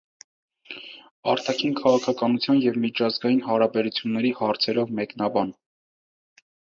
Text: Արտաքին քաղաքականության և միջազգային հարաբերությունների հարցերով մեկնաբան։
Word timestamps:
Արտաքին 1.33 1.75
քաղաքականության 1.81 2.61
և 2.63 2.79
միջազգային 2.85 3.43
հարաբերությունների 3.49 4.33
հարցերով 4.41 4.95
մեկնաբան։ 5.01 5.53